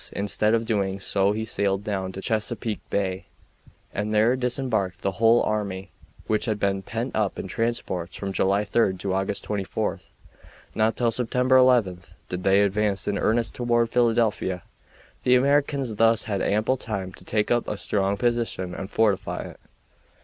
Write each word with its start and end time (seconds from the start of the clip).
Instead 0.13 0.55
of 0.55 0.65
doing 0.65 0.99
so 0.99 1.31
he 1.31 1.45
sailed 1.45 1.83
down 1.83 2.11
to 2.11 2.23
Chesapeake 2.23 2.79
Bay 2.89 3.25
and 3.93 4.11
there 4.11 4.35
disembarked 4.35 5.01
the 5.01 5.11
whole 5.21 5.43
army, 5.43 5.91
which 6.25 6.45
had 6.45 6.59
been 6.59 6.81
pent 6.81 7.15
up 7.15 7.37
in 7.37 7.47
transports 7.47 8.15
from 8.15 8.33
July 8.33 8.63
3 8.63 8.97
to 8.97 9.13
August 9.13 9.43
24. 9.43 9.99
Not 10.73 10.97
till 10.97 11.11
September 11.11 11.55
11 11.55 11.99
did 12.29 12.41
they 12.41 12.63
advance 12.63 13.07
in 13.07 13.19
earnest 13.19 13.53
toward 13.53 13.91
Philadelphia. 13.91 14.63
The 15.21 15.35
Americans 15.35 15.93
thus 15.93 16.23
had 16.23 16.41
ample 16.41 16.77
time 16.77 17.13
to 17.13 17.23
take 17.23 17.51
up 17.51 17.67
a 17.67 17.77
strong 17.77 18.17
position 18.17 18.73
and 18.73 18.89
fortify 18.89 19.43
it. 19.49 19.59